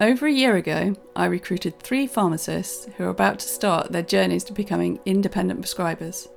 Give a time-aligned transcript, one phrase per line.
[0.00, 4.44] Over a year ago, I recruited three pharmacists who are about to start their journeys
[4.44, 6.28] to becoming independent prescribers.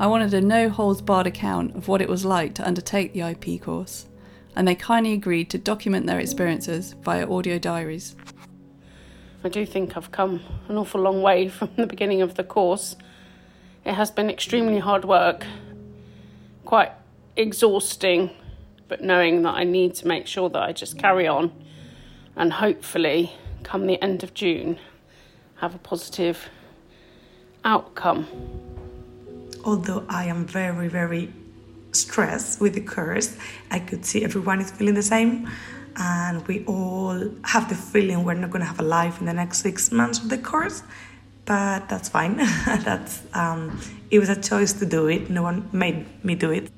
[0.00, 3.20] I wanted a no holds barred account of what it was like to undertake the
[3.20, 4.06] IP course,
[4.56, 8.16] and they kindly agreed to document their experiences via audio diaries.
[9.44, 12.96] I do think I've come an awful long way from the beginning of the course.
[13.84, 15.44] It has been extremely hard work,
[16.64, 16.92] quite
[17.36, 18.30] exhausting,
[18.92, 21.50] but knowing that I need to make sure that I just carry on
[22.36, 24.78] and hopefully, come the end of June,
[25.62, 26.50] have a positive
[27.64, 28.26] outcome.
[29.64, 31.32] Although I am very, very
[31.92, 33.34] stressed with the course,
[33.70, 35.48] I could see everyone is feeling the same
[35.96, 39.32] and we all have the feeling we're not going to have a life in the
[39.32, 40.82] next six months of the course
[41.46, 42.36] but that's fine.
[42.84, 43.80] That's um,
[44.12, 45.28] it was a choice to do it.
[45.28, 46.70] No one made me do it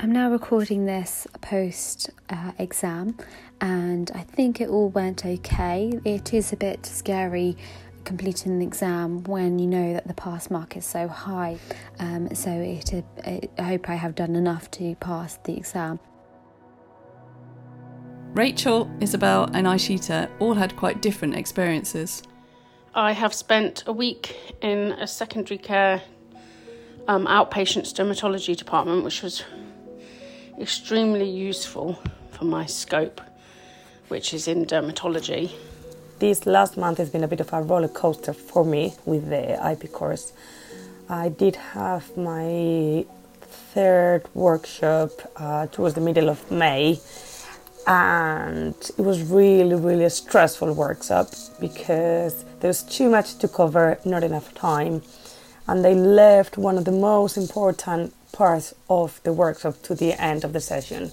[0.00, 3.14] i'm now recording this post uh, exam
[3.60, 5.92] and i think it all went okay.
[6.06, 7.54] It is a bit scary
[8.04, 11.58] completing the exam when you know that the pass mark is so high.
[11.98, 16.00] Um, so it, it, i hope i have done enough to pass the exam.
[18.32, 22.22] Rachael, Isabel, and Isheeta all had quite different experiences.
[22.94, 26.00] I have spent a week in a secondary care
[27.06, 29.44] um, outpatient dermatology department, which was
[30.60, 31.98] extremely useful
[32.32, 33.20] for my scope,
[34.08, 35.50] which is in dermatology.
[36.18, 39.70] This last month has been a bit of a roller coaster for me with the
[39.70, 40.32] IP course.
[41.08, 43.06] I did have my
[43.72, 47.00] third workshop uh, towards the middle of May
[47.86, 53.98] and it was really really a stressful workshop because there was too much to cover
[54.04, 55.02] not enough time
[55.66, 60.44] and they left one of the most important parts of the workshop to the end
[60.44, 61.12] of the session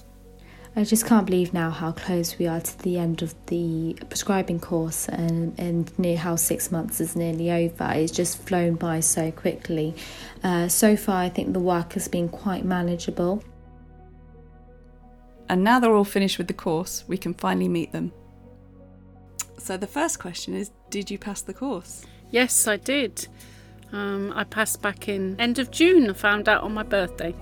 [0.78, 4.60] I just can't believe now how close we are to the end of the prescribing
[4.60, 7.90] course and, and near how six months is nearly over.
[7.94, 9.96] It's just flown by so quickly.
[10.44, 13.42] Uh, so far, I think the work has been quite manageable.
[15.48, 18.12] And now they're all finished with the course, we can finally meet them.
[19.58, 22.06] So the first question is Did you pass the course?
[22.30, 23.26] Yes, I did.
[23.92, 26.10] Um, I passed back in end of June.
[26.10, 27.34] I found out on my birthday.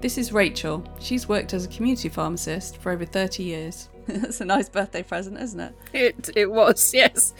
[0.00, 0.84] This is Rachael.
[1.00, 3.88] She's worked as a community pharmacist for over 30 years.
[4.06, 5.74] That's a nice birthday present, isn't it?
[5.92, 7.34] It it was, yes.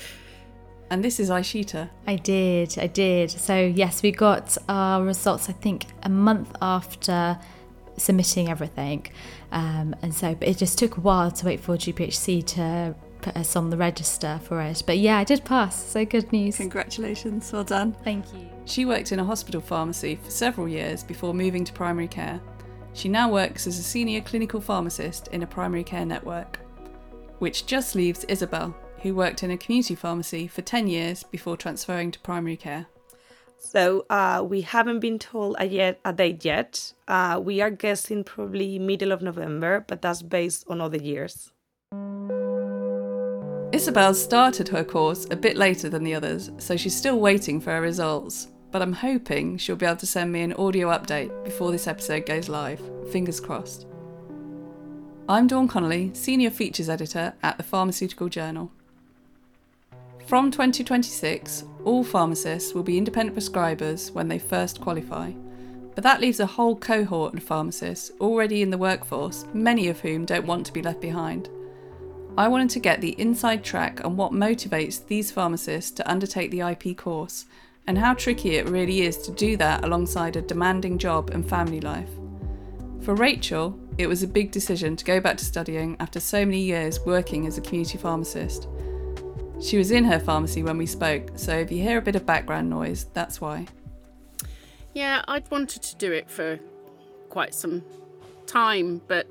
[0.88, 1.90] And this is Isheeta.
[2.06, 3.30] I did, I did.
[3.30, 7.38] So, yes, we got our results, I think, a month after
[7.96, 9.06] submitting everything.
[9.52, 12.94] Um, and so but it just took a while to wait for GPHC to
[13.26, 14.84] put us on the register for it.
[14.86, 16.58] But yeah, I did pass, so good news.
[16.58, 17.92] Congratulations, well done.
[18.04, 18.48] Thank you.
[18.66, 22.40] She worked in a hospital pharmacy for several years before moving to primary care.
[22.92, 26.60] She now works as a senior clinical pharmacist in a primary care network.
[27.40, 32.12] Which just leaves Isabel, who worked in a community pharmacy for 10 years before transferring
[32.12, 32.86] to primary care.
[33.58, 36.92] So uh, we haven't been told a, yet, a date yet.
[37.08, 41.50] Uh, we are guessing probably middle of November, but that's based on other years.
[43.76, 47.72] Isabel started her course a bit later than the others, so she's still waiting for
[47.72, 48.48] her results.
[48.70, 52.24] But I'm hoping she'll be able to send me an audio update before this episode
[52.24, 52.80] goes live.
[53.12, 53.86] Fingers crossed.
[55.28, 58.72] I'm Dawn Connelly, Senior Features Editor at the Pharmaceutical Journal.
[60.24, 65.32] From 2026, all pharmacists will be independent prescribers when they first qualify.
[65.94, 70.24] But that leaves a whole cohort of pharmacists already in the workforce, many of whom
[70.24, 71.50] don't want to be left behind.
[72.38, 76.60] I wanted to get the inside track on what motivates these pharmacists to undertake the
[76.60, 77.46] IP course
[77.86, 81.80] and how tricky it really is to do that alongside a demanding job and family
[81.80, 82.10] life.
[83.00, 86.60] For Rachael, it was a big decision to go back to studying after so many
[86.60, 88.68] years working as a community pharmacist.
[89.62, 92.26] She was in her pharmacy when we spoke, so if you hear a bit of
[92.26, 93.66] background noise, that's why.
[94.92, 96.58] Yeah, I'd wanted to do it for
[97.30, 97.82] quite some
[98.46, 99.26] time, but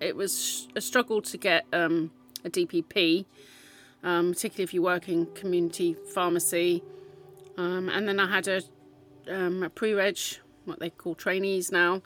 [0.00, 2.10] it was a struggle to get um,
[2.44, 3.24] a DPP,
[4.02, 6.82] um, particularly if you work in community pharmacy.
[7.56, 8.62] Um, and then I had a,
[9.28, 10.18] um, a pre reg,
[10.64, 12.02] what they call trainees now,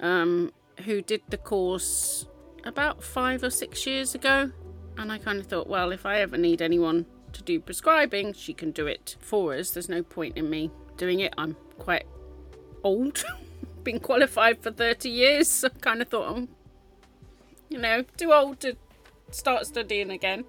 [0.00, 0.52] um,
[0.84, 2.26] who did the course
[2.64, 4.50] about five or six years ago.
[4.96, 8.52] And I kind of thought, well, if I ever need anyone to do prescribing, she
[8.52, 9.70] can do it for us.
[9.70, 11.32] There's no point in me doing it.
[11.38, 12.06] I'm quite
[12.84, 13.24] old,
[13.84, 15.48] been qualified for 30 years.
[15.48, 16.48] So I kind of thought, I'm,
[17.72, 18.76] you know, too old to
[19.30, 20.44] start studying again.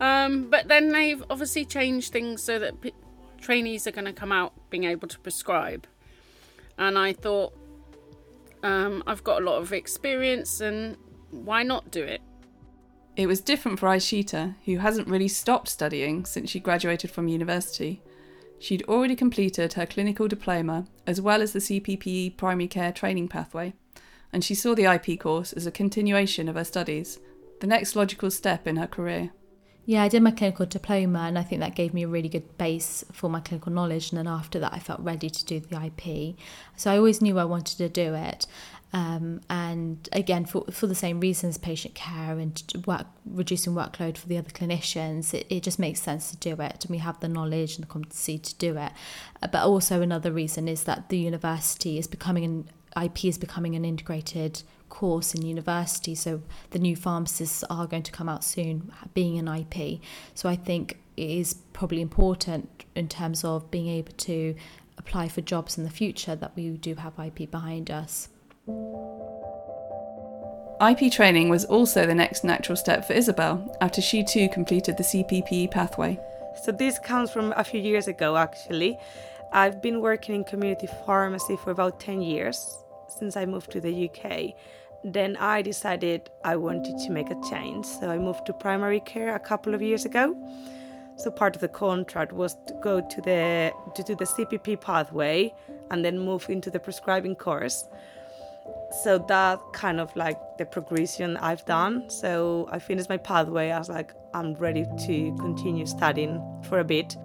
[0.00, 2.94] Um, but then they've obviously changed things so that p-
[3.40, 5.86] trainees are going to come out being able to prescribe.
[6.78, 7.52] And I thought,
[8.62, 10.96] um, I've got a lot of experience and
[11.30, 12.20] why not do it?
[13.14, 18.02] It was different for Isheeta, who hasn't really stopped studying since she graduated from university.
[18.58, 23.74] She'd already completed her clinical diploma as well as the CPPE primary care training pathway,
[24.32, 27.18] and she saw the IP course as a continuation of her studies,
[27.60, 29.30] the next logical step in her career.
[29.84, 32.56] Yeah, I did my clinical diploma, and I think that gave me a really good
[32.56, 34.10] base for my clinical knowledge.
[34.10, 36.36] And then after that, I felt ready to do the IP.
[36.76, 38.46] So I always knew I wanted to do it.
[38.92, 44.28] Um, and again, for, for the same reasons, patient care and work, reducing workload for
[44.28, 46.84] the other clinicians, it, it just makes sense to do it.
[46.84, 48.92] And we have the knowledge and the competency to do it.
[49.40, 52.68] But also, another reason is that the university is becoming an
[53.00, 56.14] IP is becoming an integrated course in university.
[56.14, 60.00] So the new pharmacists are going to come out soon, being an IP.
[60.34, 64.54] So I think it is probably important in terms of being able to
[64.98, 68.28] apply for jobs in the future that we do have IP behind us.
[70.80, 75.04] IP training was also the next natural step for Isabel after she too completed the
[75.04, 76.18] CPPE pathway.
[76.64, 78.98] So this comes from a few years ago actually.
[79.54, 82.78] I've been working in community pharmacy for about 10 years
[83.08, 84.54] since I moved to the UK.
[85.04, 87.84] Then I decided I wanted to make a change.
[87.84, 90.34] So I moved to primary care a couple of years ago.
[91.16, 95.52] So part of the contract was to go to the to do the CPP pathway
[95.90, 97.86] and then move into the prescribing course.
[99.02, 102.08] So that kind of like the progression I've done.
[102.08, 103.70] So I finished my pathway.
[103.70, 107.16] I was like, I'm ready to continue studying for a bit.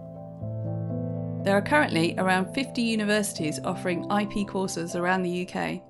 [1.44, 5.82] There are currently around 50 universities offering IP courses around the UK.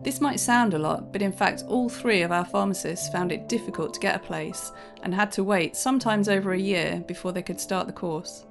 [0.00, 3.48] This might sound a lot, but in fact, all three of our pharmacists found it
[3.48, 4.72] difficult to get a place
[5.02, 8.44] and had to wait sometimes over a year before they could start the course.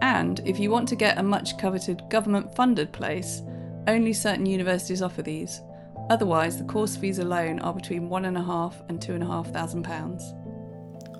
[0.00, 3.42] And if you want to get a much coveted government funded place,
[3.86, 5.60] only certain universities offer these.
[6.10, 9.26] Otherwise, the course fees alone are between one and a half and two and a
[9.26, 10.34] half thousand pounds.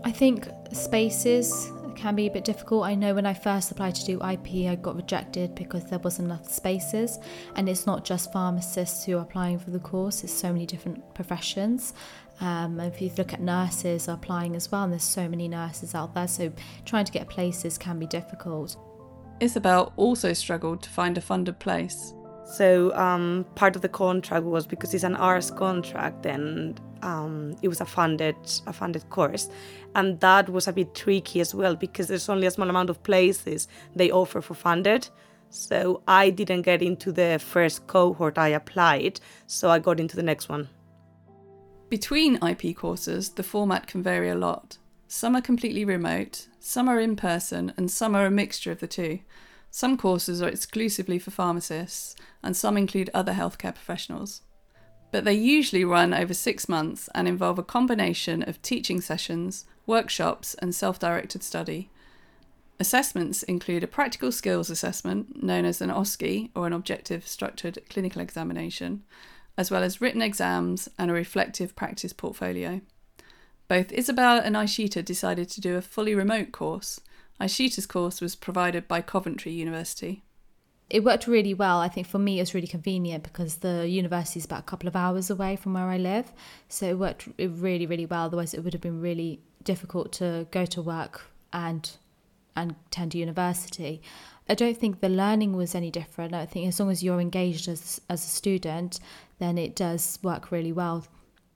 [0.04, 2.84] I think spaces can be a bit difficult.
[2.84, 6.26] I know when I first applied to do IP, I got rejected because there wasn't
[6.26, 7.18] enough spaces.
[7.56, 11.14] And it's not just pharmacists who are applying for the course, it's so many different
[11.14, 11.94] professions.
[12.40, 15.94] Um, if you look at nurses are applying as well, and there's so many nurses
[15.94, 16.52] out there, so
[16.84, 18.76] trying to get places can be difficult.
[19.40, 22.14] Isabel also struggled to find a funded place.
[22.44, 27.68] So um, part of the contract was because it's an ARRS contract, and um, it
[27.68, 28.36] was a funded
[28.66, 29.48] a funded course,
[29.94, 33.02] and that was a bit tricky as well because there's only a small amount of
[33.02, 35.08] places they offer for funded.
[35.50, 40.22] So I didn't get into the first cohort I applied, so I got into the
[40.22, 40.68] next one.
[41.90, 44.78] Between IP courses, the format can vary a lot.
[45.08, 48.86] Some are completely remote, some are in person, and some are a mixture of the
[48.86, 49.18] two.
[49.72, 52.14] Some courses are exclusively for pharmacists,
[52.44, 54.42] and some include other healthcare professionals
[55.12, 60.54] but they usually run over six months and involve a combination of teaching sessions, workshops,
[60.54, 61.90] and self directed study.
[62.80, 68.22] Assessments include a practical skills assessment, known as an OSCE or an objective structured clinical
[68.22, 69.04] examination,
[69.56, 72.80] as well as written exams and a reflective practice portfolio.
[73.68, 77.00] Both Isabel and Isheeta decided to do a fully remote course.
[77.40, 80.22] Isheeta's course was provided by Coventry University
[80.92, 81.78] it worked really well.
[81.78, 84.88] I think for me, it was really convenient because the university is about a couple
[84.88, 86.30] of hours away from where I live.
[86.68, 88.26] So it worked really, really well.
[88.26, 91.90] Otherwise, it would have been really difficult to go to work and
[92.54, 94.02] and attend university.
[94.50, 96.34] I don't think the learning was any different.
[96.34, 99.00] I think as long as you're engaged as as a student,
[99.38, 101.06] then it does work really well.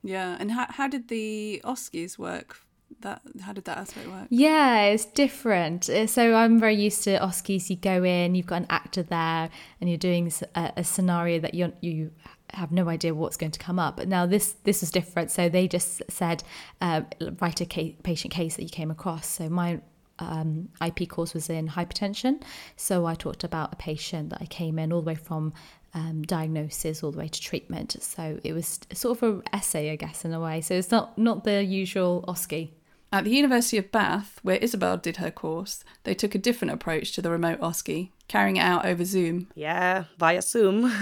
[0.03, 2.59] Yeah, and how how did the OSCEs work
[3.01, 7.19] that how did that aspect work yeah it's different uh, so i'm very used to
[7.19, 9.51] OSCEs you go in you've got an actor there
[9.81, 12.11] and you're doing a, a scenario that you you
[12.51, 15.49] have no idea what's going to come up but now this this is different so
[15.49, 16.43] they just said
[16.81, 17.03] uh,
[17.41, 19.81] write a case, patient case that you came across so my
[20.19, 22.43] um, IP course was in hypertension.
[22.77, 25.53] So I talked about a patient that I came in all the way from
[25.95, 27.97] um, diagnosis all the way to treatment.
[28.03, 30.61] So it was sort of an essay, I guess, in a way.
[30.61, 32.71] So it's not not the usual OSCE.
[33.17, 37.13] At the University of Bath, where Isabel did her course, they took a different approach
[37.13, 39.49] to the remote OSCE, carrying it out over Zoom.
[39.55, 40.93] Yeah, via Zoom.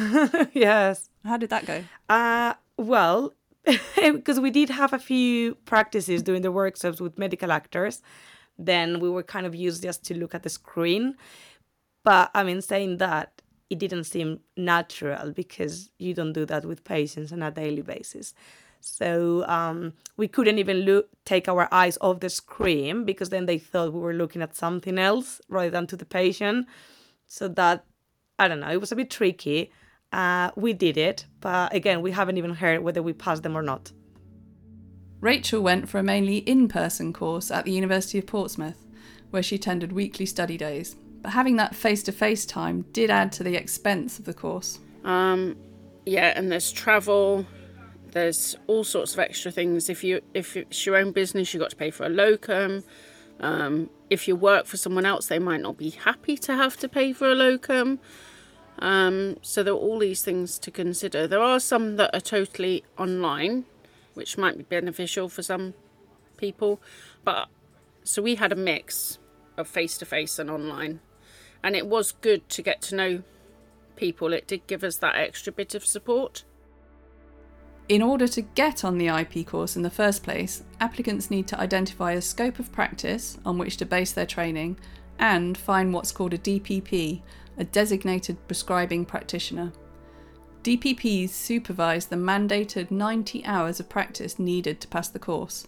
[0.52, 1.10] yes.
[1.24, 1.82] How did that go?
[2.08, 3.34] Uh, well,
[3.96, 8.00] because we did have a few practices during the workshops with medical actors,
[8.56, 11.16] then we were kind of used just to look at the screen.
[12.04, 16.84] But I mean, saying that, it didn't seem natural because you don't do that with
[16.84, 18.34] patients on a daily basis.
[18.84, 23.58] So um, we couldn't even look, take our eyes off the screen because then they
[23.58, 26.66] thought we were looking at something else rather than to the patient.
[27.26, 27.86] So that,
[28.38, 29.72] I don't know, it was a bit tricky.
[30.12, 33.62] Uh, we did it, but again, we haven't even heard whether we passed them or
[33.62, 33.90] not.
[35.20, 38.84] Rachael went for a mainly in person course at the University of Portsmouth,
[39.30, 40.94] where she attended weekly study days.
[41.22, 44.78] But having that face to face time did add to the expense of the course.
[45.04, 45.56] Um,
[46.04, 47.46] yeah, and there's travel.
[48.14, 49.90] There's all sorts of extra things.
[49.90, 52.84] If you if it's your own business, you've got to pay for a locum.
[53.40, 56.88] Um, if you work for someone else, they might not be happy to have to
[56.88, 57.98] pay for a locum.
[58.78, 61.26] Um, so there are all these things to consider.
[61.26, 63.64] There are some that are totally online,
[64.14, 65.74] which might be beneficial for some
[66.36, 66.80] people.
[67.24, 67.48] But
[68.04, 69.18] so we had a mix
[69.56, 71.00] of face to face and online,
[71.64, 73.22] and it was good to get to know
[73.96, 74.32] people.
[74.32, 76.44] It did give us that extra bit of support.
[77.86, 81.60] In order to get on the IP course in the first place, applicants need to
[81.60, 84.78] identify a scope of practice on which to base their training
[85.18, 87.20] and find what's called a DPP,
[87.58, 89.70] a designated prescribing practitioner.
[90.62, 95.66] DPPs supervise the mandated 90 hours of practice needed to pass the course.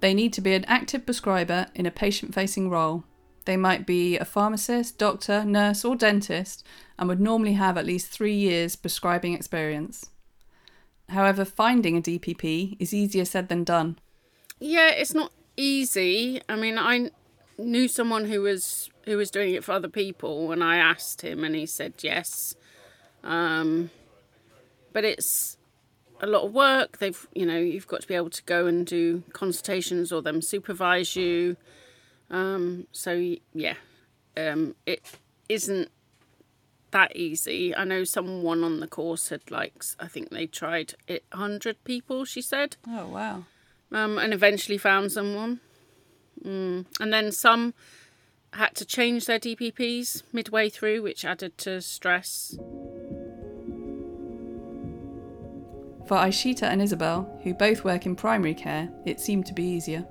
[0.00, 3.04] They need to be an active prescriber in a patient facing role.
[3.44, 6.64] They might be a pharmacist, doctor, nurse, or dentist
[6.98, 10.08] and would normally have at least three years prescribing experience.
[11.08, 13.98] However, finding a DPP is easier said than done.
[14.58, 16.40] Yeah, it's not easy.
[16.48, 17.10] I mean, I
[17.58, 21.44] knew someone who was who was doing it for other people, and I asked him,
[21.44, 22.56] and he said yes.
[23.22, 23.90] Um,
[24.92, 25.58] but it's
[26.20, 26.98] a lot of work.
[26.98, 30.40] They've, you know, you've got to be able to go and do consultations or them
[30.40, 31.56] supervise you.
[32.30, 33.74] Um, so yeah,
[34.36, 35.02] um, it
[35.48, 35.90] isn't
[36.94, 37.74] that easy.
[37.74, 42.24] I know someone on the course had like I think they tried it hundred people.
[42.24, 42.76] She said.
[42.88, 43.44] Oh wow.
[43.92, 45.60] Um, and eventually found someone.
[46.42, 46.86] Mm.
[47.00, 47.74] And then some
[48.52, 52.56] had to change their DPPs midway through, which added to stress.
[56.06, 60.06] For Isheeta and Isabel, who both work in primary care, it seemed to be easier.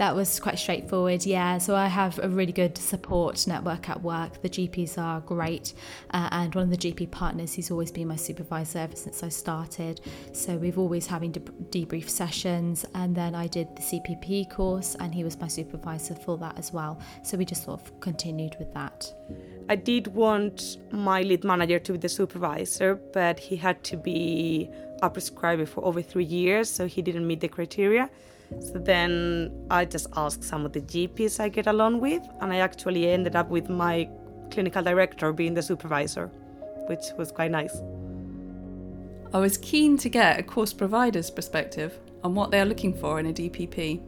[0.00, 1.58] That was quite straightforward, yeah.
[1.58, 4.40] So I have a really good support network at work.
[4.40, 5.74] The GPs are great,
[6.14, 9.28] uh, and one of the GP partners, he's always been my supervisor ever since I
[9.28, 10.00] started.
[10.32, 15.14] So we've always having de- debrief sessions, and then I did the CPP course, and
[15.14, 16.98] he was my supervisor for that as well.
[17.22, 19.12] So we just sort of continued with that.
[19.68, 24.70] I did want my lead manager to be the supervisor, but he had to be
[25.02, 28.08] a prescriber for over three years, so he didn't meet the criteria.
[28.58, 32.56] So then I just asked some of the GPs I get along with, and I
[32.56, 34.08] actually ended up with my
[34.50, 36.26] clinical director being the supervisor,
[36.88, 37.80] which was quite nice.
[39.32, 43.20] I was keen to get a course provider's perspective on what they are looking for
[43.20, 44.02] in a DPP.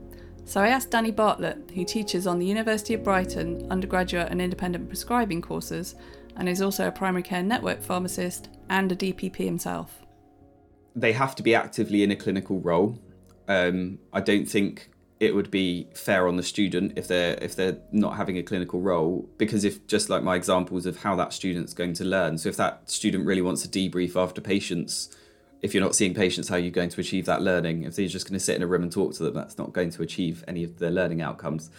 [0.45, 4.89] So I asked Danny Bartlett, who teaches on the University of Brighton undergraduate and independent
[4.89, 5.95] prescribing courses
[6.37, 10.01] and is also a primary care network pharmacist and a DPP himself.
[10.97, 12.99] They have to be actively in a clinical role
[13.49, 14.89] um, I don't think
[15.23, 18.81] it would be fair on the student if they're if they're not having a clinical
[18.81, 22.37] role because if just like my examples of how that student's going to learn.
[22.39, 25.17] So if that student really wants to debrief after patients
[25.63, 27.85] if you're not seeing patients how are you going to achieve that learning?
[27.85, 29.73] If they're just going to sit in a room and talk to them that's not
[29.73, 31.71] going to achieve any of their learning outcomes.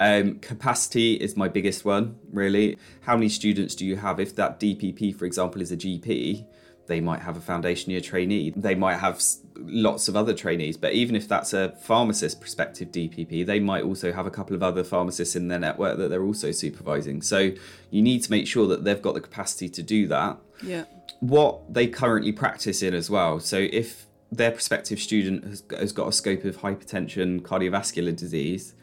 [0.00, 2.76] Um, capacity is my biggest one really.
[3.02, 4.18] How many students do you have?
[4.18, 6.44] If that dpp for example is a gp
[6.90, 8.50] they might have a foundation year trainee.
[8.50, 9.22] They might have
[9.56, 14.12] lots of other trainees, but even if that's a pharmacist prospective DPP, they might also
[14.12, 17.22] have a couple of other pharmacists in their network that they're also supervising.
[17.22, 17.52] So
[17.90, 20.38] you need to make sure that they've got the capacity to do that.
[20.64, 20.84] Yeah.
[21.20, 23.38] What they currently practice in as well.
[23.38, 28.74] So if their prospective student has, has got a scope of hypertension, cardiovascular disease,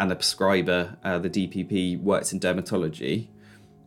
[0.00, 3.28] and the prescriber, uh, the DPP, works in dermatology,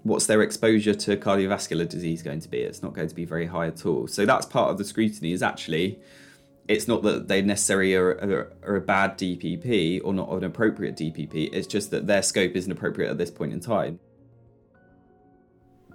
[0.05, 2.59] what's their exposure to cardiovascular disease going to be?
[2.59, 4.07] It's not going to be very high at all.
[4.07, 5.33] So that's part of the scrutiny.
[5.33, 5.99] Is actually,
[6.67, 10.95] it's not that they necessarily are, are, are, a bad DPP or not an appropriate
[10.95, 11.49] DPP.
[11.51, 13.99] It's just that their scope isn't appropriate at this point in time.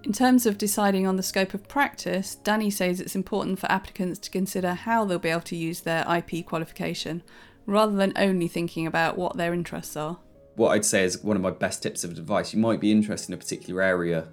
[0.03, 4.19] In terms of deciding on the scope of practice, Danny says it's important for applicants
[4.21, 7.23] to consider how they'll be able to use their IP qualification,
[7.65, 10.19] rather than only thinking about what their interests are
[10.61, 12.53] what I'd say is one of my best tips of advice.
[12.53, 14.29] You might be interested in a particular area,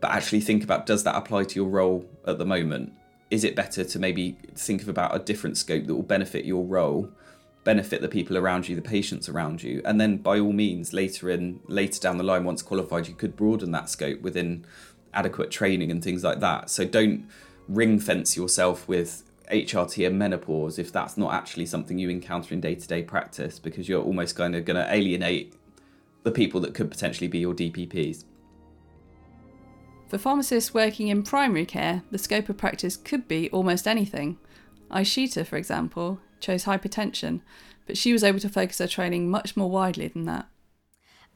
[0.00, 2.94] but actually think about does that apply to your role at the moment?
[3.30, 6.64] Is it better to maybe think of about a different scope that will benefit your
[6.64, 7.10] role,
[7.64, 11.28] benefit the people around you, the patients around you, and then by all means later
[11.28, 14.64] in later down the line, once qualified, you could broaden that scope within
[15.12, 16.70] adequate training and things like that.
[16.70, 17.28] So don't
[17.68, 22.62] ring fence yourself with HRT and menopause if that's not actually something you encounter in
[22.62, 25.52] day to day practice because you're almost kind of going to alienate
[26.26, 28.24] the people that could potentially be your DPPs.
[30.08, 34.36] For pharmacists working in primary care, the scope of practice could be almost anything.
[34.90, 37.42] Isheeta, for example, chose hypertension,
[37.86, 40.48] but she was able to focus her training much more widely than that.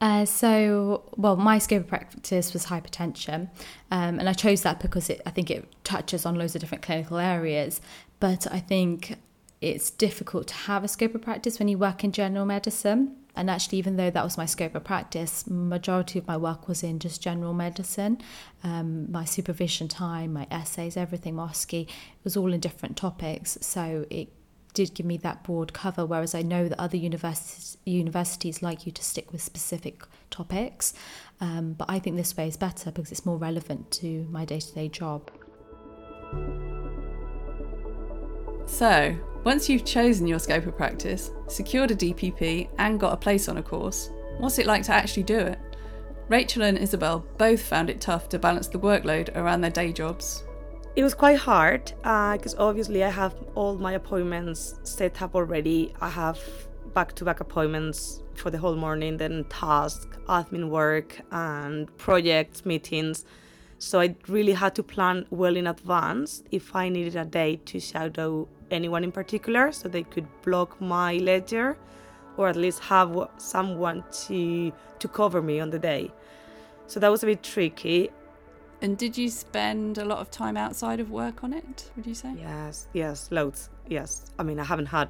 [0.01, 3.49] Uh, so, well, my scope of practice was hypertension,
[3.93, 6.83] um, and I chose that because it, I think it touches on loads of different
[6.83, 7.81] clinical areas.
[8.19, 9.19] But I think
[9.61, 13.20] it's difficult to have a scope of practice when you work in general medicine.
[13.37, 16.83] And actually, even though that was my scope of practice, majority of my work was
[16.83, 18.19] in just general medicine.
[18.63, 21.89] Um, my supervision time, my essays, everything, MOSCE, it
[22.25, 23.57] was all in different topics.
[23.61, 24.33] So it
[24.75, 28.93] did give me that broad cover, whereas I know that other universities, universities like you
[28.93, 30.95] to stick with specific topics.
[31.41, 34.61] Um, but I think this way is better because it's more relevant to my day
[34.61, 35.31] to day job.
[38.71, 43.49] So, once you've chosen your scope of practice, secured a DPP, and got a place
[43.49, 45.59] on a course, what's it like to actually do it?
[46.29, 50.45] Rachael and Isabel both found it tough to balance the workload around their day jobs.
[50.95, 55.93] It was quite hard because uh, obviously I have all my appointments set up already.
[56.01, 56.39] I have
[56.95, 63.25] back to back appointments for the whole morning, then tasks, admin work, and projects, meetings.
[63.81, 67.81] So I really had to plan well in advance if I needed a day to
[67.81, 71.79] shadow anyone in particular so they could block my ledger
[72.37, 76.13] or at least have someone to to cover me on the day.
[76.89, 78.11] So that was a bit tricky.
[78.83, 82.15] And did you spend a lot of time outside of work on it, would you
[82.15, 82.35] say?
[82.39, 83.71] Yes, yes, loads.
[83.89, 84.31] Yes.
[84.39, 85.09] I mean, I haven't had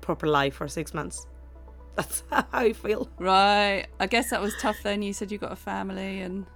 [0.00, 1.26] proper life for six months.
[1.96, 3.10] That's how I feel.
[3.18, 3.86] Right.
[3.98, 5.02] I guess that was tough then.
[5.02, 6.46] You said you got a family and.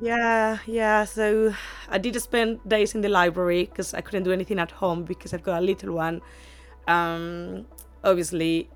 [0.00, 1.04] Yeah, yeah.
[1.04, 1.54] So
[1.88, 5.32] I did spend days in the library because I couldn't do anything at home because
[5.32, 6.20] I've got a little one.
[6.86, 7.66] Um,
[8.02, 8.68] obviously,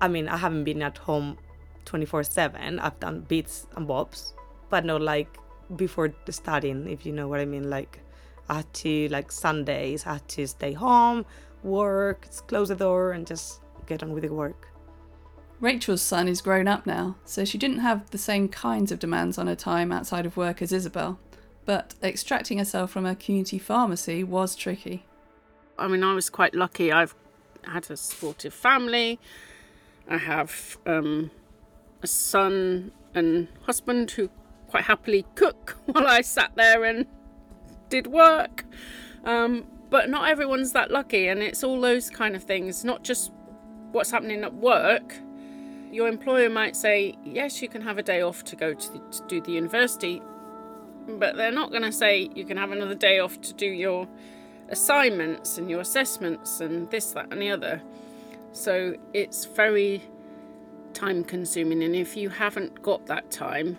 [0.00, 1.38] I mean, I haven't been at home
[1.86, 2.78] 24 7.
[2.78, 4.34] I've done bits and bobs,
[4.68, 5.38] but not like
[5.76, 7.70] before the studying, if you know what I mean.
[7.70, 8.00] Like,
[8.48, 11.24] I had to, like, Sundays, I had to stay home,
[11.62, 14.69] work, close the door, and just get on with the work.
[15.60, 19.36] Rachael's son is grown up now, so she didn't have the same kinds of demands
[19.36, 21.18] on her time outside of work as Isabel.
[21.66, 25.04] But extracting herself from her community pharmacy was tricky.
[25.78, 26.90] I mean, I was quite lucky.
[26.90, 27.14] I've
[27.62, 29.20] had a supportive family.
[30.08, 31.30] I have um,
[32.02, 34.30] a son and husband who
[34.68, 37.06] quite happily cook while I sat there and
[37.90, 38.64] did work.
[39.24, 43.32] Um, but not everyone's that lucky, and it's all those kind of things, not just
[43.92, 45.16] what's happening at work.
[45.90, 48.98] Your employer might say, Yes, you can have a day off to go to, the,
[48.98, 50.22] to do the university,
[51.06, 54.08] but they're not going to say you can have another day off to do your
[54.68, 57.82] assignments and your assessments and this, that, and the other.
[58.52, 60.02] So it's very
[60.92, 63.78] time consuming, and if you haven't got that time,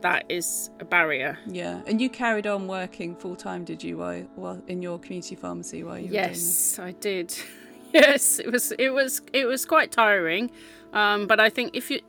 [0.00, 1.38] that is a barrier.
[1.46, 3.98] Yeah, and you carried on working full time, did you?
[3.98, 7.36] While, while in your community pharmacy, while you yes, I did.
[7.92, 10.50] yes, it was it was it was quite tiring,
[10.94, 12.00] um, but I think if you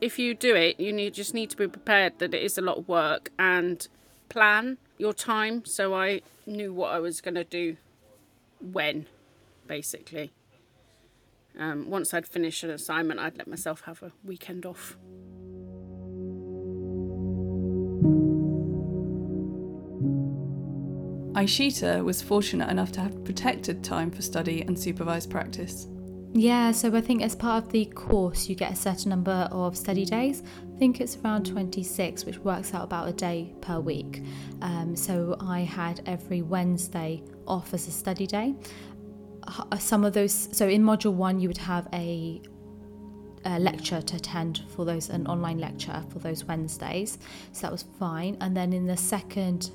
[0.00, 2.62] if you do it, you need just need to be prepared that it is a
[2.62, 3.86] lot of work and
[4.28, 5.64] plan your time.
[5.64, 7.76] So I knew what I was going to do
[8.60, 9.06] when,
[9.66, 10.32] basically.
[11.58, 14.96] Um, once I'd finished an assignment, I'd let myself have a weekend off.
[21.34, 25.86] Isheeta was fortunate enough to have protected time for study and supervised practice.
[26.32, 29.76] Yeah, so I think as part of the course, you get a certain number of
[29.76, 30.44] study days.
[30.74, 34.22] I think it's around 26, which works out about a day per week.
[34.62, 38.54] Um, so I had every Wednesday off as a study day.
[39.80, 42.40] Some of those, so in module one, you would have a
[43.46, 47.18] a lecture to attend for those an online lecture for those Wednesdays
[47.52, 49.70] so that was fine and then in the second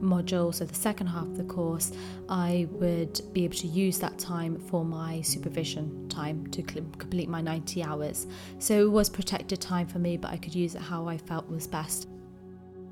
[0.00, 1.92] module, so the second half of the course,
[2.28, 7.40] I would be able to use that time for my supervision time to complete my
[7.40, 8.26] 90 hours.
[8.58, 11.48] So it was protected time for me, but I could use it how I felt
[11.48, 12.08] was best.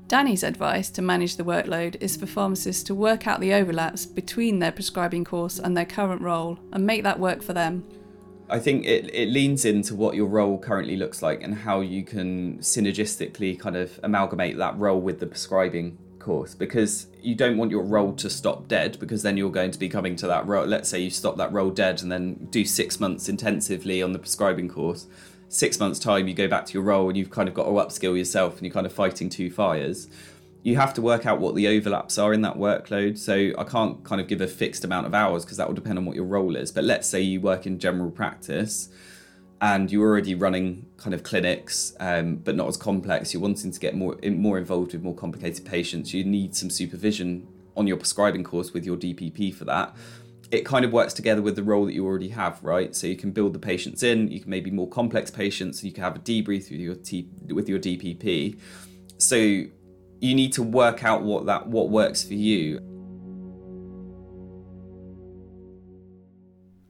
[0.07, 4.59] Danny's advice to manage the workload is for pharmacists to work out the overlaps between
[4.59, 7.83] their prescribing course and their current role and make that work for them.
[8.47, 12.03] I think it, it leans into what your role currently looks like and how you
[12.03, 17.69] can synergistically kind of amalgamate that role with the prescribing course because you don't want
[17.69, 20.65] your role to stop dead because then you're going to be coming to that role.
[20.65, 24.19] Let's say you stop that role dead and then do six months intensively on the
[24.19, 25.05] prescribing course.
[25.47, 27.69] Six months' time, you go back to your role and you've kind of got to
[27.69, 30.07] upskill yourself and you're kind of fighting two fires.
[30.63, 33.19] You have to work out what the overlaps are in that workload.
[33.19, 35.99] So I can't kind of give a fixed amount of hours because that will depend
[35.99, 36.71] on what your role is.
[36.71, 38.89] But let's say you work in general practice
[39.61, 43.33] and you're already running kind of clinics, um, but not as complex.
[43.33, 46.13] You're wanting to get more more involved with more complicated patients.
[46.13, 49.95] You need some supervision on your prescribing course with your DPP for that.
[50.51, 52.95] it kind of works together with the role that you already have, right?
[52.95, 56.03] So you can build the patients in, you can maybe more complex patients, you can
[56.03, 58.59] have a debrief with your T, with your DPP.
[59.17, 59.71] So you
[60.21, 62.79] need to work out what that what works for you.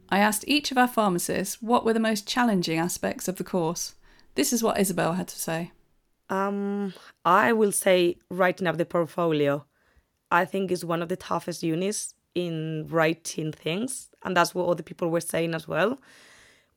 [0.09, 3.95] I asked each of our pharmacists what were the most challenging aspects of the course.
[4.35, 5.71] This is what Isabel had to say.
[6.29, 9.65] Um, I will say writing up the portfolio.
[10.31, 14.83] I think is one of the toughest units in writing things, and that's what other
[14.83, 15.99] people were saying as well.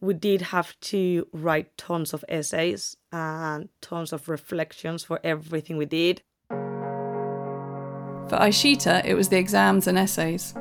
[0.00, 5.86] We did have to write tons of essays and tons of reflections for everything we
[5.86, 6.22] did.
[8.28, 10.54] For Isheeta, it was the exams and essays.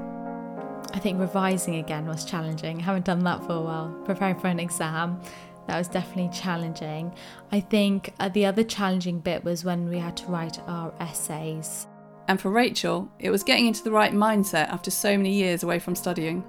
[0.97, 2.79] I think revising again was challenging.
[2.79, 3.95] I haven't done that for a while.
[4.03, 5.21] Preparing for an exam,
[5.67, 7.13] that was definitely challenging.
[7.51, 11.85] I think uh, the other challenging bit was when we had to write our essays.
[12.27, 15.77] And for Rachael, it was getting into the right mindset after so many years away
[15.77, 16.43] from studying.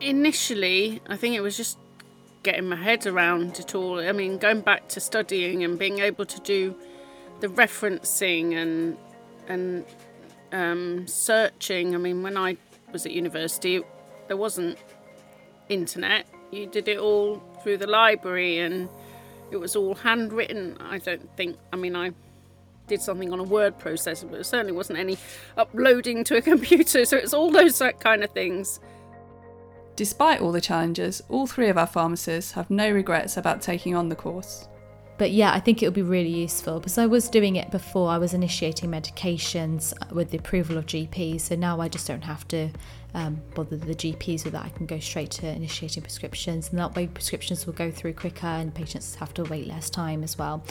[0.00, 1.76] Initially, I think it was just
[2.44, 3.98] getting my head around it all.
[3.98, 6.76] I mean, going back to studying and being able to do
[7.40, 8.96] the referencing and
[9.48, 9.84] and
[10.52, 11.96] um, searching.
[11.96, 12.56] I mean, when I
[12.92, 13.82] was at university,
[14.28, 14.78] there wasn't
[15.68, 16.26] internet.
[16.50, 18.88] You did it all through the library, and
[19.50, 20.76] it was all handwritten.
[20.80, 21.56] I don't think.
[21.72, 22.12] I mean, I
[22.86, 25.16] did something on a word processor, but there certainly wasn't any
[25.56, 27.04] uploading to a computer.
[27.04, 28.80] So it's all those kind of things.
[29.96, 34.08] Despite all the challenges, all three of our pharmacists have no regrets about taking on
[34.08, 34.66] the course.
[35.20, 38.08] But yeah, I think it would be really useful because I was doing it before.
[38.08, 42.48] I was initiating medications with the approval of GPs, so now I just don't have
[42.48, 42.70] to
[43.12, 44.64] um, bother the GPs with that.
[44.64, 48.46] I can go straight to initiating prescriptions, and that way prescriptions will go through quicker,
[48.46, 50.64] and patients have to wait less time as well.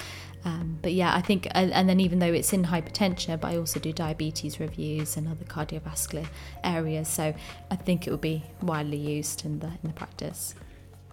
[0.43, 3.57] Um, but yeah, I think, and, and then even though it's in hypertension, but I
[3.57, 6.25] also do diabetes reviews and other cardiovascular
[6.63, 7.35] areas, so
[7.69, 10.55] I think it will be widely used in the in the practice.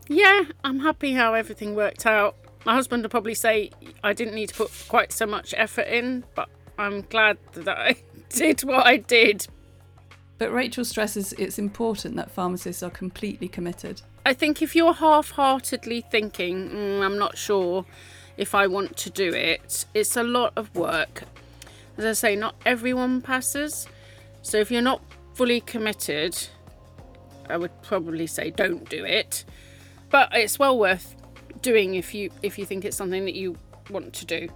[0.09, 2.35] Yeah, I'm happy how everything worked out.
[2.66, 3.70] My husband would probably say
[4.02, 7.94] I didn't need to put quite so much effort in, but I'm glad that I
[8.29, 9.46] did what I did.
[10.38, 14.02] But Rachael stresses it's important that pharmacists are completely committed.
[14.26, 17.87] I think if you're half heartedly thinking, mm, I'm not sure
[18.37, 21.22] if I want to do it, it's a lot of work.
[21.96, 23.87] As I say, not everyone passes.
[24.42, 25.00] So if you're not
[25.35, 26.37] fully committed,
[27.48, 29.44] I would probably say don't do it.
[30.11, 31.15] But it's well worth
[31.66, 33.57] doing if you if you think it's something that you
[33.90, 34.48] want to do.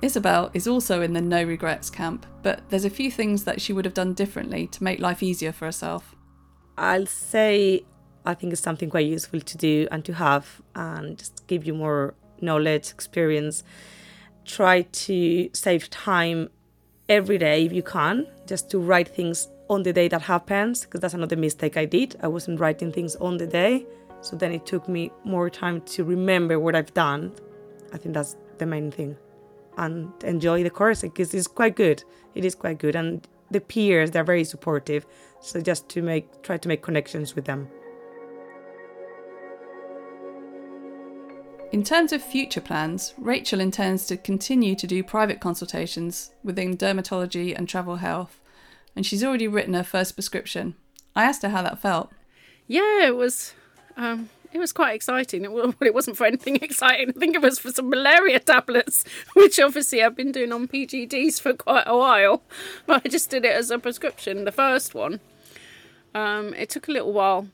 [0.00, 3.72] Isabel is also in the no regrets camp, but there's a few things that she
[3.72, 6.14] would have done differently to make life easier for herself.
[6.78, 7.84] I'll say
[8.24, 11.74] I think it's something quite useful to do and to have and just give you
[11.74, 13.64] more knowledge, experience.
[14.44, 16.50] Try to save time
[17.08, 21.00] every day if you can, just to write things on the day that happens, because
[21.00, 22.16] that's another mistake I did.
[22.22, 23.86] I wasn't writing things on the day.
[24.20, 27.32] So then it took me more time to remember what I've done.
[27.92, 29.16] I think that's the main thing
[29.78, 32.04] and enjoy the course because it's quite good.
[32.34, 35.06] It is quite good, and the peers they're very supportive.
[35.40, 37.68] So just to make try to make connections with them.
[41.72, 47.56] In terms of future plans, Rachael intends to continue to do private consultations within dermatology
[47.56, 48.39] and travel health,
[49.00, 50.74] and she's already written her first prescription.
[51.16, 52.12] I asked her how that felt.
[52.66, 53.54] Yeah, it was.
[53.96, 55.42] Um, it was quite exciting.
[55.42, 57.08] It, well, it wasn't for anything exciting.
[57.08, 61.40] I think it was for some malaria tablets, which obviously I've been doing on PGDs
[61.40, 62.42] for quite a while.
[62.84, 65.20] But I just did it as a prescription, the first one.
[66.14, 67.48] Um, it took a little while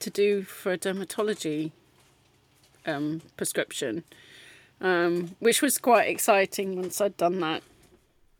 [0.00, 1.70] to do for a dermatology
[2.84, 4.02] um, prescription,
[4.80, 7.62] um, which was quite exciting once I'd done that.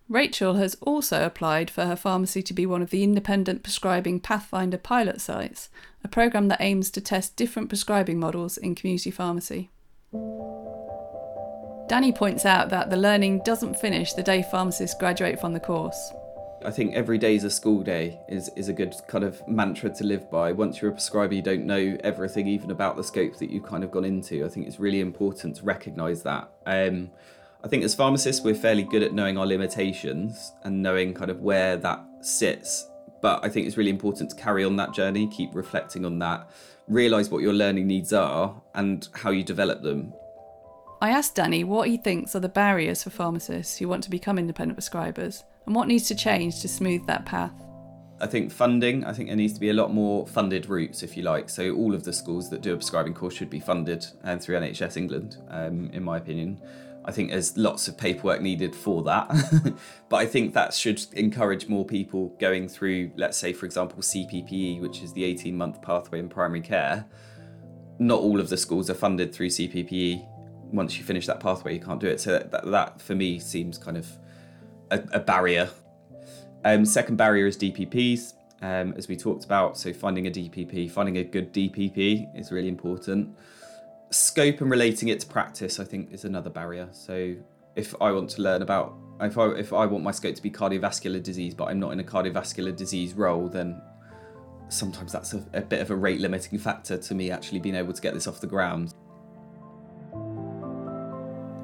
[0.09, 4.79] Rachael has also applied for her pharmacy to be one of the independent prescribing Pathfinder
[4.79, 5.69] pilot sites,
[6.03, 9.71] a programme that aims to test different prescribing models in community pharmacy.
[11.89, 16.13] Danny points out that the learning doesn't finish the day pharmacists graduate from the course.
[16.65, 19.91] I think every day is a school day is, is a good kind of mantra
[19.91, 20.53] to live by.
[20.53, 23.85] Once you're a prescriber, you don't know everything, even about the scope that you've kind
[23.85, 24.45] of gone into.
[24.45, 26.51] I think it's really important to recognise that.
[26.67, 27.11] Um,
[27.65, 31.41] I think as pharmacists, we're fairly good at knowing our limitations and knowing kind of
[31.41, 32.89] where that sits.
[33.21, 36.49] But I think it's really important to carry on that journey, keep reflecting on that,
[36.87, 40.13] realise what your learning needs are and how you develop them.
[41.03, 44.39] I asked Danny what he thinks are the barriers for pharmacists who want to become
[44.39, 47.53] independent prescribers and what needs to change to smooth that path.
[48.21, 51.17] I think funding, I think there needs to be a lot more funded routes, if
[51.17, 51.49] you like.
[51.49, 54.43] So all of the schools that do a prescribing course should be funded and uh,
[54.43, 56.61] through NHS England, um, in my opinion.
[57.05, 59.75] I think there's lots of paperwork needed for that.
[60.09, 64.81] but I think that should encourage more people going through, let's say, for example, CPPE,
[64.81, 67.07] which is the 18 month pathway in primary care.
[67.99, 70.27] Not all of the schools are funded through CPPE.
[70.71, 72.21] Once you finish that pathway, you can't do it.
[72.21, 74.07] So that, that for me seems kind of
[74.91, 75.71] a, a barrier.
[76.65, 79.79] Um, second barrier is DPPs, um, as we talked about.
[79.79, 83.35] So finding a DPP, finding a good DPP is really important
[84.11, 86.89] scope and relating it to practice, I think, is another barrier.
[86.93, 87.37] So
[87.77, 90.51] if I want to learn about if I if I want my scope to be
[90.51, 93.81] cardiovascular disease, but I'm not in a cardiovascular disease role, then
[94.69, 97.93] sometimes that's a, a bit of a rate limiting factor to me actually being able
[97.93, 98.95] to get this off the ground.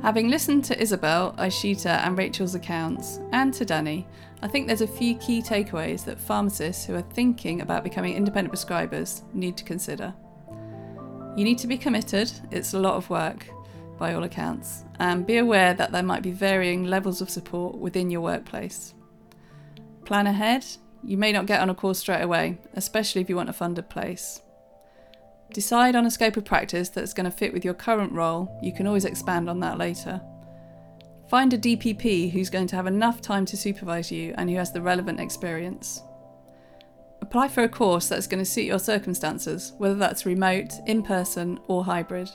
[0.03, 4.07] Having listened to Isabel, Isheeta, and Rachael's accounts, and to Danny,
[4.43, 8.55] I think there's a few key takeaways that pharmacists who are thinking about becoming independent
[8.55, 10.13] prescribers need to consider.
[11.37, 13.47] You need to be committed, it's a lot of work
[13.99, 18.11] by all accounts, and be aware that there might be varying levels of support within
[18.11, 18.95] your workplace.
[20.05, 20.65] Plan ahead,
[21.03, 23.89] you may not get on a course straight away, especially if you want a funded
[23.89, 24.43] place.
[25.53, 28.73] Decide on a scope of practice that's going to fit with your current role, you
[28.73, 30.21] can always expand on that later.
[31.29, 34.73] Find a DPP who's going to have enough time to supervise you and who has
[34.73, 36.03] the relevant experience.
[37.25, 41.59] Apply for a course that's going to suit your circumstances, whether that's remote, in person,
[41.69, 42.29] or hybrid.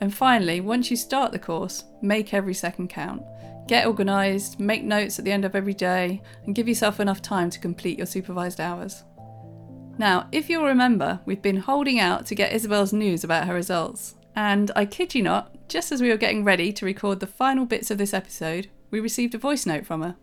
[0.00, 3.22] And finally, once you start the course, make every second count.
[3.68, 7.50] Get organised, make notes at the end of every day, and give yourself enough time
[7.50, 9.04] to complete your supervised hours.
[9.96, 14.16] Now, if you'll remember, we've been holding out to get Isabel's news about her results,
[14.34, 17.64] and I kid you not, just as we were getting ready to record the final
[17.64, 20.16] bits of this episode, we received a voice note from her.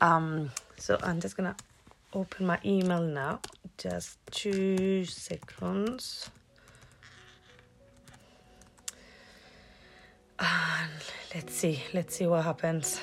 [0.00, 0.52] Um,
[0.86, 1.56] so I'm just gonna
[2.12, 3.40] open my email now.
[3.76, 6.30] Just two seconds.
[10.38, 11.02] And
[11.34, 13.00] let's see, let's see what happens.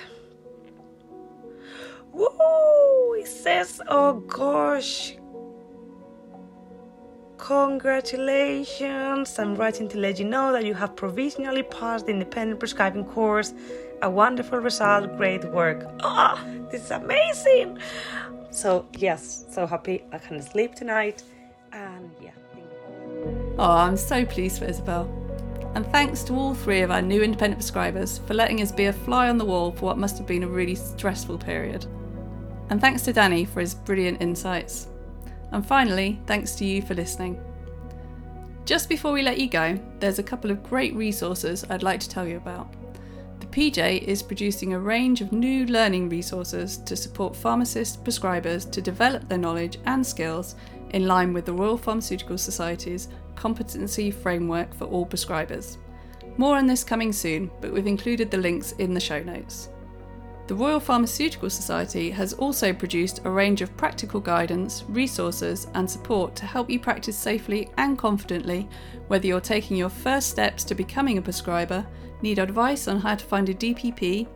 [2.14, 3.16] Whoa!
[3.16, 5.18] It says, oh gosh,
[7.38, 9.38] Congratulations!
[9.38, 13.54] I'm writing to let you know that you have provisionally passed the independent prescribing course.
[14.04, 15.90] A wonderful result, great work.
[16.02, 16.38] Oh,
[16.70, 17.80] this is amazing!
[18.52, 21.24] So, yes, so happy I can sleep tonight.
[21.72, 22.32] And yeah.
[23.58, 25.10] Oh, I'm so pleased for Isabel.
[25.76, 28.94] And thanks to all three of our new independent prescribers for letting us be a
[28.94, 31.86] fly on the wall for what must have been a really stressful period.
[32.70, 34.90] And thanks to Danny for his brilliant insights.
[35.54, 37.42] And finally, thanks to you for listening.
[38.66, 42.10] Just before we let you go, there's a couple of great resources I'd like to
[42.10, 42.68] tell you about.
[43.54, 49.30] PJ is producing a range of new learning resources to support pharmacist prescribers to develop
[49.30, 50.56] their knowledge and skills
[50.90, 55.78] in line with the Royal Pharmaceutical Society's competency framework for all prescribers.
[56.38, 59.70] More on this coming soon, but we've included the links in the show notes.
[60.48, 66.36] The Royal Pharmaceutical Society has also produced a range of practical guidance, resources, and support
[66.38, 68.68] to help you practice safely and confidently,
[69.10, 71.86] whether you're taking your first steps to becoming a prescriber,
[72.24, 74.28] need advice on how to find a DPP,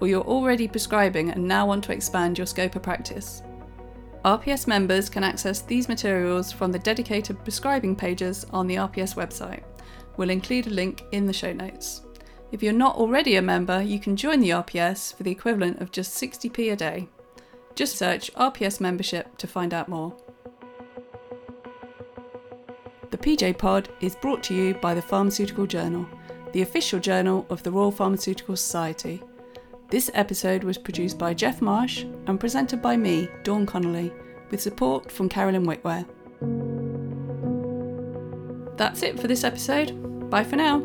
[0.00, 3.42] or you're already prescribing and now want to expand your scope of practice.
[4.24, 9.62] RPS members can access these materials from the dedicated prescribing pages on the RPS website.
[10.16, 12.02] We'll include a link in the show notes.
[12.50, 15.92] If you're not already a member, you can join the RPS for the equivalent of
[15.92, 17.08] just 60p a day.
[17.74, 20.16] Just search RPS membership to find out more.
[23.10, 26.06] The PJ Pod is brought to you by the Pharmaceutical Journal,
[26.56, 29.22] the official journal of the Royal Pharmaceutical Society.
[29.90, 34.10] This episode was produced by Geoff Marsh and presented by me, Dawn Connelly,
[34.50, 36.06] with support from Carolyn Whitware.
[38.78, 40.30] That's it for this episode.
[40.30, 40.78] Bye for now.